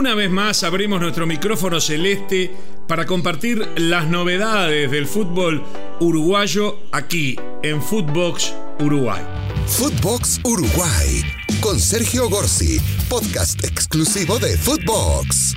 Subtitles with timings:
[0.00, 2.50] Una vez más abrimos nuestro micrófono celeste
[2.88, 5.62] para compartir las novedades del fútbol
[6.00, 9.22] uruguayo aquí en Footbox Uruguay.
[9.66, 11.22] Footbox Uruguay
[11.60, 15.54] con Sergio Gorsi, podcast exclusivo de Footbox.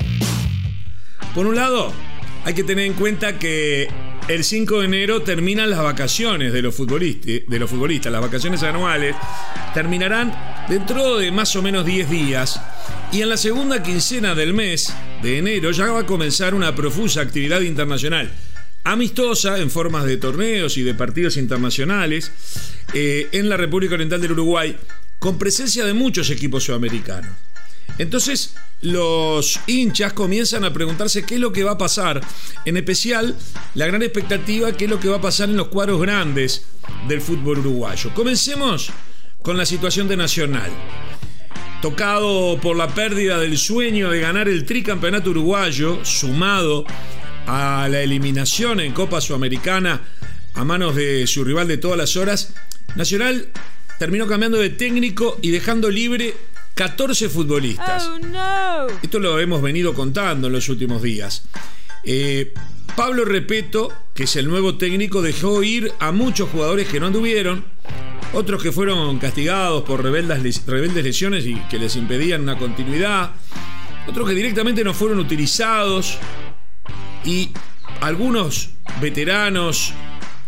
[1.34, 1.94] Por un lado,
[2.46, 3.88] hay que tener en cuenta que
[4.28, 8.64] el 5 de enero terminan las vacaciones de los futbolistas, de los futbolistas, las vacaciones
[8.64, 9.16] anuales
[9.74, 10.34] terminarán
[10.68, 12.62] dentro de más o menos 10 días
[13.12, 17.22] y en la segunda quincena del mes de enero ya va a comenzar una profusa
[17.22, 18.32] actividad internacional
[18.84, 22.32] amistosa en formas de torneos y de partidos internacionales
[22.94, 24.78] eh, en la República Oriental del Uruguay
[25.20, 27.32] con presencia de muchos equipos sudamericanos.
[27.98, 32.22] Entonces, los hinchas comienzan a preguntarse qué es lo que va a pasar.
[32.66, 33.36] En especial,
[33.76, 36.66] la gran expectativa, qué es lo que va a pasar en los cuadros grandes
[37.08, 38.14] del fútbol uruguayo.
[38.14, 38.92] Comencemos
[39.42, 40.72] con la situación de Nacional.
[41.82, 46.86] Tocado por la pérdida del sueño de ganar el tricampeonato uruguayo, sumado
[47.46, 50.02] a la eliminación en Copa Sudamericana
[50.56, 52.54] a manos de su rival de todas las horas,
[52.96, 53.50] Nacional
[53.98, 56.36] terminó cambiando de técnico y dejando libre
[56.76, 58.10] 14 futbolistas.
[58.10, 61.44] Oh, Esto lo hemos venido contando en los últimos días.
[62.04, 62.54] Eh,
[62.96, 67.66] Pablo Repeto, que es el nuevo técnico, dejó ir a muchos jugadores que no anduvieron,
[68.34, 73.32] otros que fueron castigados por rebeldes, rebeldes lesiones y que les impedían una continuidad,
[74.08, 76.18] otros que directamente no fueron utilizados
[77.26, 77.52] y
[78.02, 79.94] algunos veteranos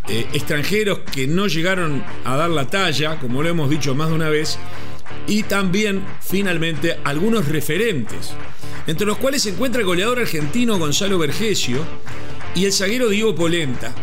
[0.08, 4.16] eh, extranjeros que no llegaron a dar la talla, como lo hemos dicho más de
[4.16, 4.60] una vez,
[5.28, 8.32] y también, finalmente, algunos referentes,
[8.88, 11.86] entre los cuales se encuentra el goleador argentino Gonzalo Vergesio
[12.54, 13.94] y el zaguero Diego Polenta.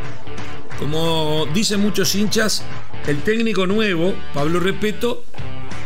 [0.78, 2.64] Como dicen muchos hinchas,
[3.06, 5.24] el técnico nuevo, Pablo Repeto,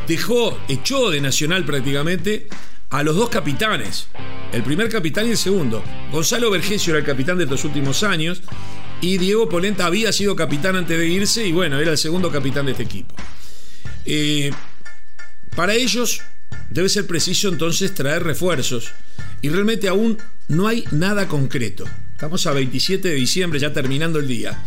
[0.07, 2.49] dejó, echó de Nacional prácticamente
[2.91, 4.09] a los dos capitanes,
[4.53, 5.83] el primer capitán y el segundo.
[6.13, 8.43] Gonzalo Vergesio era el capitán de estos últimos años
[9.01, 12.67] y Diego Polenta había sido capitán antes de irse y bueno, era el segundo capitán
[12.67, 13.15] de este equipo.
[14.05, 14.51] Eh,
[15.57, 16.21] para ellos
[16.71, 18.93] debe ser preciso entonces traer refuerzos
[19.43, 20.19] y realmente aún
[20.49, 21.85] no hay nada concreto.
[22.13, 24.63] Estamos a 27 de diciembre, ya terminando el día.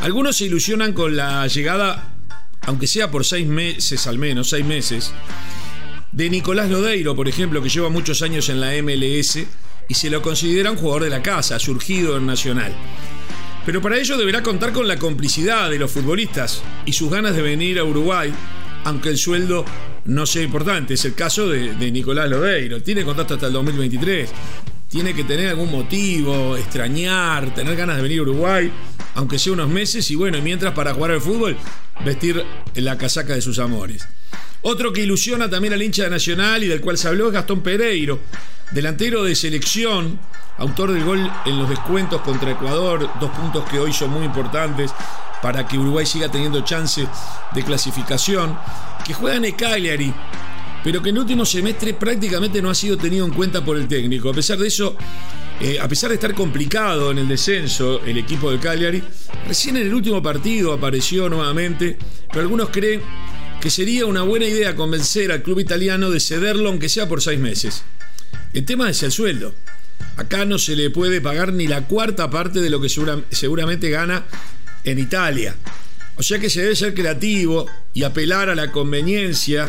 [0.00, 2.16] Algunos se ilusionan con la llegada,
[2.62, 5.12] aunque sea por seis meses al menos, seis meses,
[6.12, 9.38] de Nicolás Lodeiro, por ejemplo, que lleva muchos años en la MLS
[9.88, 12.72] y se lo considera un jugador de la casa, surgido en Nacional.
[13.66, 17.42] Pero para ello deberá contar con la complicidad de los futbolistas y sus ganas de
[17.42, 18.32] venir a Uruguay,
[18.84, 19.64] aunque el sueldo
[20.06, 20.94] no sea importante.
[20.94, 22.82] Es el caso de, Nicolás Lodeiro.
[22.82, 24.30] Tiene contrato hasta el 2023.
[24.88, 28.70] Tiene que tener algún motivo, extrañar, tener ganas de venir a Uruguay,
[29.14, 31.56] aunque sea unos meses, y bueno, mientras para jugar al fútbol,
[32.04, 32.44] vestir
[32.76, 34.06] la casaca de sus amores.
[34.62, 37.62] Otro que ilusiona también al hincha de Nacional y del cual se habló es Gastón
[37.62, 38.20] Pereiro,
[38.72, 40.18] delantero de selección,
[40.58, 44.92] autor del gol en los descuentos contra Ecuador, dos puntos que hoy son muy importantes
[45.42, 47.06] para que Uruguay siga teniendo chance
[47.52, 48.56] de clasificación,
[49.04, 50.14] que juega en el Cagliari,
[50.82, 53.86] pero que en el último semestre prácticamente no ha sido tenido en cuenta por el
[53.86, 54.30] técnico.
[54.30, 54.96] A pesar de eso,
[55.60, 59.02] eh, a pesar de estar complicado en el descenso el equipo de Cagliari,
[59.46, 61.98] recién en el último partido apareció nuevamente,
[62.28, 63.02] pero algunos creen
[63.60, 67.38] que sería una buena idea convencer al club italiano de cederlo aunque sea por seis
[67.38, 67.82] meses.
[68.54, 69.52] El tema es el sueldo.
[70.16, 74.24] Acá no se le puede pagar ni la cuarta parte de lo que seguramente gana
[74.84, 75.56] en Italia.
[76.14, 79.68] O sea que se debe ser creativo y apelar a la conveniencia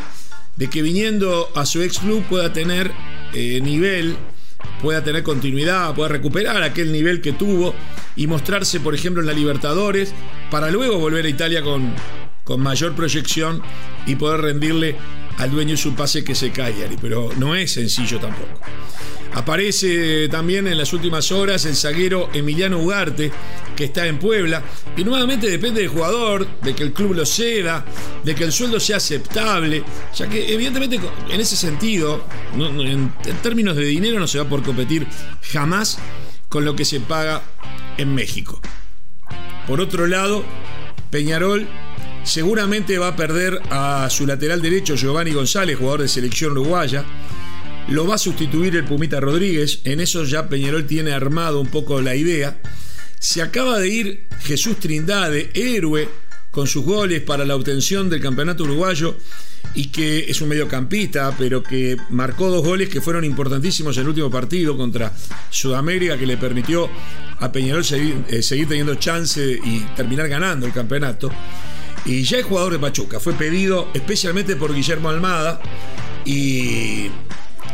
[0.56, 2.92] de que viniendo a su ex club pueda tener
[3.34, 4.18] eh, nivel,
[4.84, 7.74] pueda tener continuidad, pueda recuperar aquel nivel que tuvo
[8.16, 10.14] y mostrarse, por ejemplo, en la Libertadores,
[10.52, 11.92] para luego volver a Italia con,
[12.44, 13.64] con mayor proyección
[14.06, 14.96] y poder rendirle
[15.38, 16.98] al dueño su pase que se Cagliari.
[17.02, 18.60] Pero no es sencillo tampoco.
[19.36, 23.32] Aparece también en las últimas horas el zaguero Emiliano Ugarte,
[23.76, 24.64] que está en Puebla,
[24.96, 27.84] y nuevamente depende del jugador, de que el club lo ceda,
[28.24, 29.84] de que el sueldo sea aceptable,
[30.16, 33.12] ya que evidentemente en ese sentido, en,
[33.44, 35.06] términos de dinero no se va por competir
[35.52, 36.00] jamás
[36.48, 37.42] con lo que se paga
[37.98, 38.62] en México.
[39.68, 40.46] Por otro lado,
[41.10, 41.68] Peñarol
[42.26, 47.06] seguramente va a perder a su lateral derecho Giovanni González, jugador de selección uruguaya.
[47.88, 49.82] Lo va a sustituir el Pumita Rodríguez.
[49.84, 52.60] En eso ya Peñarol tiene armado un poco la idea.
[53.20, 56.10] Se acaba de ir Jesús Trindade, héroe
[56.52, 59.16] con sus goles para la obtención del campeonato uruguayo
[59.74, 64.10] y que es un mediocampista, pero que marcó dos goles que fueron importantísimos en el
[64.10, 65.12] último partido contra
[65.50, 66.90] Sudamérica, que le permitió
[67.40, 71.30] a Peñarol seguir, eh, seguir teniendo chance y terminar ganando el campeonato.
[72.06, 75.60] Y ya es jugador de Pachuca, fue pedido especialmente por Guillermo Almada
[76.24, 77.10] y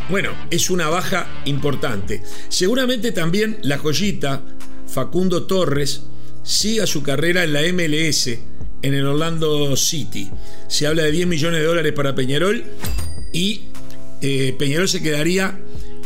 [0.08, 2.22] bueno, es una baja importante.
[2.48, 4.42] Seguramente también la joyita
[4.86, 6.02] Facundo Torres
[6.42, 8.26] siga su carrera en la MLS
[8.82, 10.30] en el Orlando City.
[10.68, 12.64] Se habla de 10 millones de dólares para Peñarol
[13.32, 13.62] y
[14.20, 15.58] eh, Peñarol se quedaría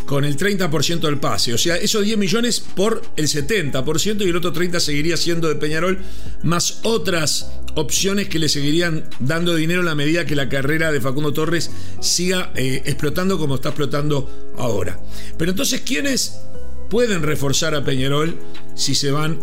[0.05, 1.53] con el 30% del pase.
[1.53, 5.57] O sea, esos 10 millones por el 70% y el otro 30% seguiría siendo de
[5.57, 5.99] Peñarol,
[6.43, 11.01] más otras opciones que le seguirían dando dinero a la medida que la carrera de
[11.01, 11.71] Facundo Torres
[12.01, 14.99] siga eh, explotando como está explotando ahora.
[15.39, 16.41] Pero entonces, ¿quiénes
[16.89, 18.39] pueden reforzar a Peñarol
[18.75, 19.41] si se van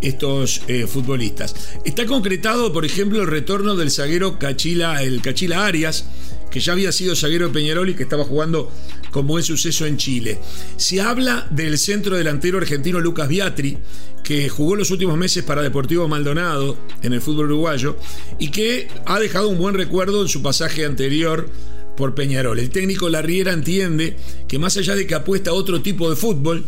[0.00, 1.54] estos eh, futbolistas.
[1.84, 6.06] Está concretado, por ejemplo, el retorno del zaguero Cachila, el Cachila Arias,
[6.50, 8.70] que ya había sido zaguero de Peñarol y que estaba jugando
[9.12, 10.40] con buen suceso en Chile.
[10.76, 13.78] Se habla del centro delantero argentino Lucas Biatri,
[14.24, 17.96] que jugó los últimos meses para Deportivo Maldonado en el fútbol uruguayo
[18.38, 21.48] y que ha dejado un buen recuerdo en su pasaje anterior
[21.96, 22.58] por Peñarol.
[22.58, 24.16] El técnico Larriera entiende
[24.48, 26.64] que más allá de que apuesta a otro tipo de fútbol,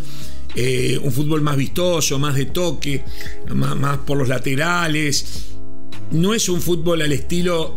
[0.54, 3.02] eh, un fútbol más vistoso, más de toque,
[3.54, 5.53] más, por los laterales.
[6.10, 7.76] No es un fútbol al estilo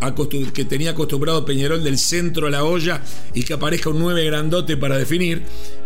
[0.53, 3.01] que tenía acostumbrado Peñarol del centro a la olla
[3.33, 5.43] y que aparezca un 9 grandote para definir,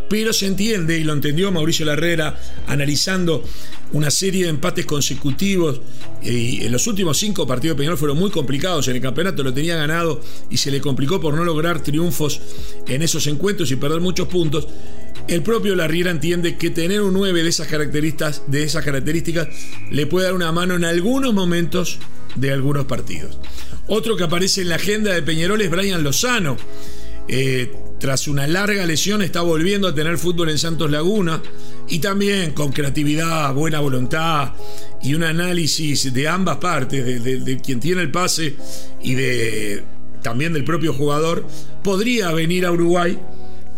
[0.10, 3.46] pero se entiende, y lo entendió Mauricio Larrera, analizando
[3.94, 5.80] una serie de empates consecutivos,
[6.22, 9.78] y los últimos cinco partidos de Peñarol fueron muy complicados, en el campeonato lo tenía
[9.78, 12.42] ganado y se le complicó por no lograr triunfos
[12.88, 14.68] en esos encuentros y perder muchos puntos.
[15.30, 19.48] El propio Larriera entiende que tener un 9 de esas características, de esas características
[19.92, 22.00] le puede dar una mano en algunos momentos
[22.36, 23.39] de algunos partidos.
[23.88, 26.57] Otro que aparece en la agenda de Peñarol es Brian Lozano.
[27.28, 31.42] Eh, tras una larga lesión está volviendo a tener fútbol en Santos Laguna
[31.88, 34.54] y también con creatividad, buena voluntad
[35.04, 38.56] y un análisis de ambas partes, de, quien tiene el pase
[39.04, 39.83] y de
[40.24, 41.45] también del propio jugador,
[41.83, 43.19] podría venir a Uruguay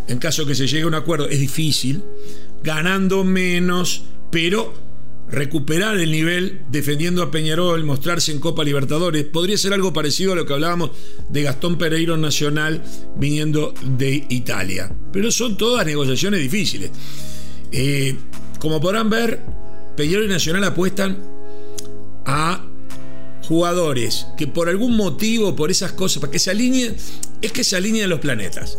[0.08, 1.28] en caso que se llegue a un acuerdo.
[1.28, 2.02] Es difícil,
[2.62, 4.74] ganando menos, pero
[5.34, 9.24] recuperar el nivel defendiendo a Peñarol, mostrarse en Copa Libertadores.
[9.24, 10.90] Podría ser algo parecido a lo que hablábamos
[11.28, 12.82] de Gastón Pereiro Nacional
[13.16, 14.94] viniendo de Italia.
[15.12, 16.90] Pero son todas negociaciones difíciles.
[17.72, 18.16] Eh,
[18.58, 19.40] como podrán ver,
[19.96, 21.18] Peñarol y Nacional apuestan
[22.24, 22.64] a
[23.42, 26.96] jugadores que por algún motivo, por esas cosas, para que se alineen,
[27.42, 28.78] es que se alineen los planetas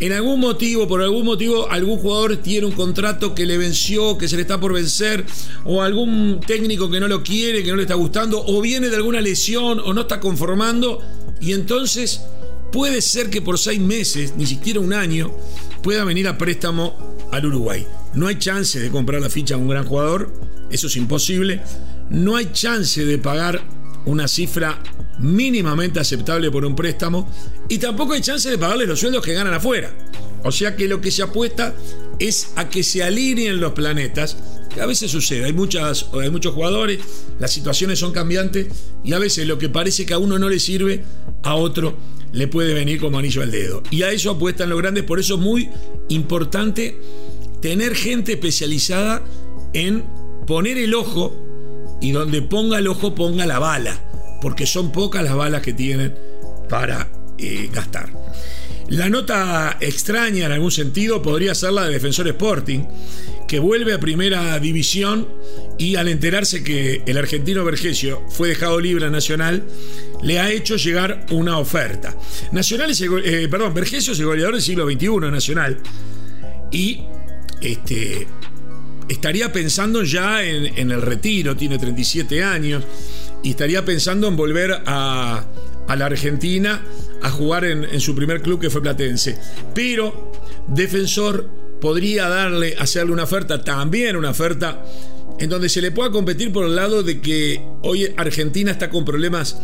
[0.00, 4.28] en algún motivo, por algún motivo, algún jugador tiene un contrato que le venció, que
[4.28, 5.24] se le está por vencer,
[5.64, 8.96] o algún técnico que no lo quiere, que no le está gustando, o viene de
[8.96, 11.02] alguna lesión, o no está conformando,
[11.38, 12.22] y entonces
[12.72, 15.32] puede ser que por seis meses, ni siquiera un año,
[15.82, 16.96] pueda venir a préstamo
[17.30, 17.86] al Uruguay.
[18.14, 20.32] No hay chance de comprar la ficha a un gran jugador,
[20.70, 21.60] eso es imposible.
[22.08, 23.62] No hay chance de pagar
[24.06, 24.82] una cifra
[25.20, 27.30] mínimamente aceptable por un préstamo
[27.68, 29.92] y tampoco hay chance de pagarle los sueldos que ganan afuera.
[30.42, 31.74] O sea que lo que se apuesta
[32.18, 34.36] es a que se alineen los planetas,
[34.72, 37.00] que a veces sucede, hay, muchas, hay muchos jugadores,
[37.38, 38.68] las situaciones son cambiantes
[39.04, 41.04] y a veces lo que parece que a uno no le sirve,
[41.42, 41.96] a otro
[42.32, 43.82] le puede venir como anillo al dedo.
[43.90, 45.68] Y a eso apuestan los grandes, por eso es muy
[46.08, 46.98] importante
[47.60, 49.22] tener gente especializada
[49.72, 50.04] en
[50.46, 51.36] poner el ojo
[52.00, 54.09] y donde ponga el ojo ponga la bala
[54.40, 56.14] porque son pocas las balas que tienen
[56.68, 57.08] para
[57.38, 58.12] eh, gastar.
[58.88, 62.80] La nota extraña en algún sentido podría ser la de Defensor Sporting,
[63.46, 65.28] que vuelve a primera división
[65.78, 69.64] y al enterarse que el argentino Vergesio fue dejado libre a Nacional,
[70.22, 72.16] le ha hecho llegar una oferta.
[72.52, 75.78] Nacional es eh, perdón, Vergesio es el goleador del siglo XXI Nacional
[76.72, 77.02] y
[77.60, 78.26] este,
[79.08, 82.84] estaría pensando ya en, el retiro, tiene 37 años,
[83.42, 85.44] y estaría pensando en volver a,
[85.88, 86.82] la Argentina
[87.22, 89.36] a jugar en, su primer club que fue Platense.
[89.74, 90.32] Pero
[90.68, 91.48] Defensor
[91.80, 94.84] podría darle, hacerle una oferta, también una oferta
[95.38, 99.04] en donde se le pueda competir por el lado de que hoy Argentina está con
[99.04, 99.56] problemas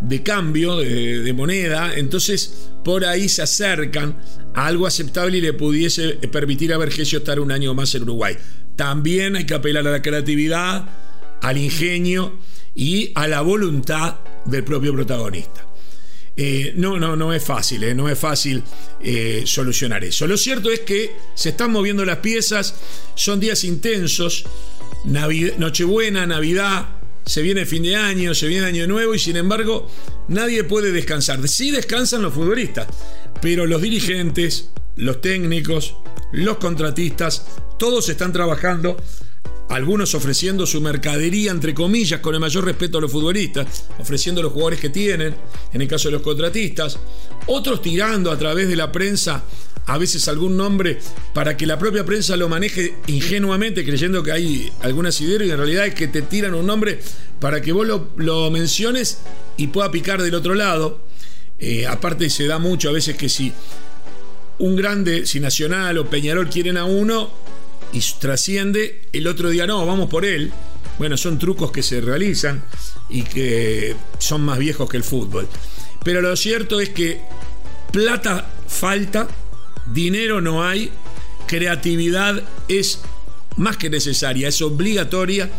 [0.00, 4.16] de cambio, de, moneda, entonces por ahí se acercan
[4.54, 8.36] a algo aceptable y le pudiese permitir a Vergesio estar un año más en Uruguay.
[8.76, 10.86] También hay que apelar a la creatividad,
[11.40, 12.38] al ingenio
[12.74, 15.66] y a la voluntad del propio protagonista.
[16.34, 18.62] Eh, no, no, no es fácil, eh, no es fácil
[19.02, 20.26] eh, solucionar eso.
[20.26, 22.74] Lo cierto es que se están moviendo las piezas,
[23.14, 24.46] son días intensos,
[25.04, 26.88] Nochebuena, Navidad,
[27.26, 29.90] se viene fin de año, se viene año nuevo y sin embargo
[30.28, 31.46] nadie puede descansar.
[31.48, 32.86] Sí descansan los futbolistas,
[33.42, 35.96] pero los dirigentes, los técnicos,
[36.32, 37.44] los contratistas,
[37.78, 38.96] todos están trabajando
[39.72, 44.52] algunos ofreciendo su mercadería, entre comillas, con el mayor respeto a los futbolistas, ofreciendo los
[44.52, 45.34] jugadores que tienen,
[45.72, 46.98] en el caso de los contratistas,
[47.46, 49.42] otros tirando a través de la prensa
[49.86, 50.98] a veces algún nombre
[51.32, 55.56] para que la propia prensa lo maneje ingenuamente creyendo que hay algún asidero y en
[55.56, 57.00] realidad es que te tiran un nombre
[57.40, 57.86] para que vos
[58.16, 59.18] lo, menciones
[59.56, 61.00] y pueda picar del otro lado.
[61.58, 63.52] Eh, aparte se da mucho a veces que si
[64.58, 67.41] un grande, si Nacional o Peñarol quieren a uno
[67.92, 70.52] y trasciende, el otro día no, vamos por él.
[70.98, 72.62] Bueno, son trucos que se realizan
[73.08, 75.48] y que son más viejos que el fútbol.
[76.04, 77.20] Pero lo cierto es que
[77.92, 79.28] plata falta,
[79.92, 80.90] dinero no hay,
[81.46, 83.00] creatividad es
[83.56, 85.50] más que necesaria, es obligatoria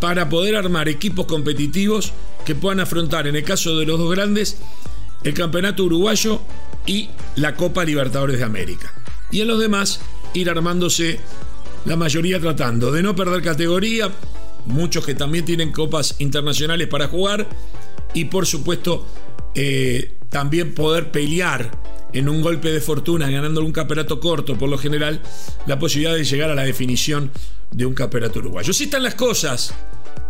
[0.00, 2.12] para poder armar equipos competitivos
[2.44, 4.58] que puedan afrontar, en el caso de los dos grandes,
[5.24, 6.40] el Campeonato Uruguayo
[6.86, 8.92] y la Copa Libertadores de América.
[9.30, 10.00] Y en los demás,
[10.34, 11.18] ir armándose
[11.86, 14.10] la mayoría tratando de no perder categoría,
[14.66, 17.46] muchos que también tienen copas internacionales para jugar
[18.12, 19.06] y por supuesto
[19.54, 21.70] eh, también poder pelear
[22.12, 25.20] en un golpe de fortuna, ganando un campeonato corto por lo general,
[25.66, 27.30] la posibilidad de llegar a la definición
[27.70, 28.70] de un campeonato uruguayo.
[28.70, 29.74] Así están las cosas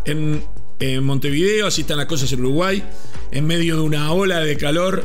[0.05, 0.45] en,
[0.79, 2.83] en Montevideo, así están las cosas en Uruguay,
[3.31, 5.05] en medio de una ola de calor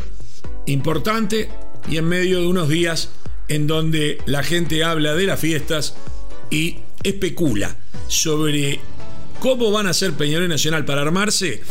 [0.65, 1.50] importante
[1.89, 3.12] y en medio de unos días
[3.48, 5.96] en donde la gente habla de las fiestas
[6.51, 7.75] y especula
[8.08, 8.79] sobre
[9.39, 11.62] cómo van a ser Peñarol Nacional para armarse,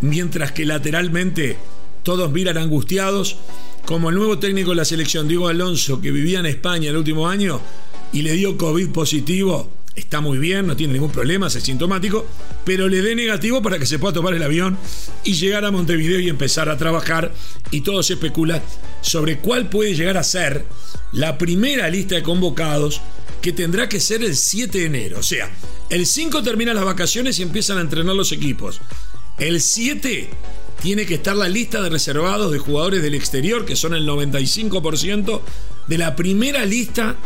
[0.00, 1.56] mientras que lateralmente
[2.04, 3.38] todos miran angustiados,
[3.84, 7.28] como el nuevo técnico de la selección, Diego Alonso, que vivía en España el último
[7.28, 7.60] año
[8.12, 9.68] y le dio COVID positivo,
[10.00, 12.26] está muy bien, no tiene ningún problema, es sintomático,
[12.64, 14.76] pero le dé negativo para que se pueda tomar el avión
[15.24, 17.32] y llegar a Montevideo y empezar a trabajar.
[17.70, 18.62] Y todo se especula
[19.00, 20.64] sobre cuál puede llegar a ser
[21.12, 23.00] la primera lista de convocados
[23.40, 25.18] que tendrá que ser el 7 de enero.
[25.18, 25.50] O sea,
[25.88, 28.80] el 5 terminan las vacaciones y empiezan a entrenar los equipos.
[29.38, 30.28] El 7
[30.82, 35.40] tiene que estar la lista de reservados de jugadores del exterior, que son el 95%
[35.86, 37.16] de la primera lista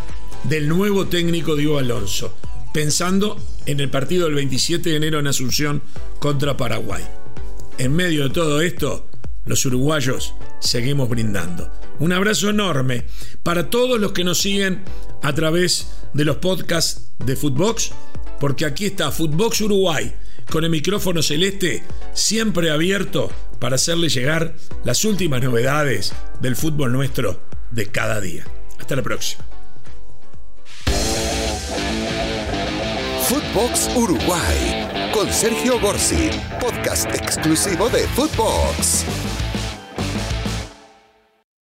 [0.44, 2.34] del nuevo técnico Diego Alonso,
[2.74, 5.80] pensando en el partido del 27 de enero en Asunción
[6.18, 7.04] contra Paraguay.
[7.78, 9.08] En medio de todo esto,
[9.46, 11.70] los uruguayos seguimos brindando.
[12.00, 13.06] Un abrazo enorme
[13.44, 14.82] para todos los que nos siguen
[15.22, 17.92] a través de los podcasts de Footbox,
[18.40, 20.12] porque aquí está Footbox Uruguay
[20.50, 27.40] con el micrófono celeste siempre abierto para hacerle llegar las últimas novedades del fútbol nuestro
[27.70, 28.44] de cada día.
[28.80, 29.53] Hasta la próxima.
[33.54, 36.28] Footbox Uruguay con Sergio Gorsi,
[36.60, 39.33] podcast exclusivo de Footbox.